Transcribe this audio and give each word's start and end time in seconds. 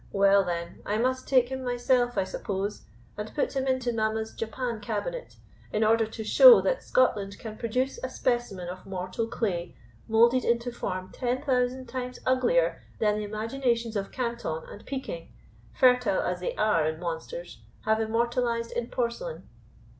Well, 0.11 0.43
then, 0.43 0.81
I 0.83 0.97
must 0.97 1.27
take 1.27 1.49
him 1.49 1.63
myself, 1.63 2.17
I 2.17 2.23
suppose, 2.23 2.85
and 3.17 3.31
put 3.35 3.55
him 3.55 3.67
into 3.67 3.93
mamma's 3.93 4.33
Japan 4.33 4.79
cabinet, 4.79 5.35
in 5.71 5.83
order 5.83 6.07
to 6.07 6.23
show 6.23 6.59
that 6.61 6.81
Scotland 6.81 7.37
can 7.37 7.55
produce 7.55 7.99
a 8.03 8.09
specimen 8.09 8.67
of 8.67 8.83
mortal 8.87 9.27
clay 9.27 9.75
moulded 10.07 10.43
into 10.43 10.69
a 10.69 10.71
form 10.71 11.11
ten 11.13 11.43
thousand 11.43 11.85
times 11.85 12.17
uglier 12.25 12.81
than 12.97 13.17
the 13.17 13.23
imaginations 13.23 13.95
of 13.95 14.11
Canton 14.11 14.63
and 14.69 14.83
Pekin, 14.87 15.27
fertile 15.71 16.21
as 16.23 16.39
they 16.39 16.55
are 16.55 16.87
in 16.89 16.99
monsters, 16.99 17.61
have 17.81 17.99
immortalized 18.01 18.71
in 18.71 18.87
porcelain." 18.87 19.47